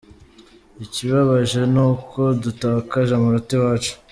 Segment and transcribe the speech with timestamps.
[0.85, 3.93] Ikibabaje ni uko dutakaje amanota iwacu.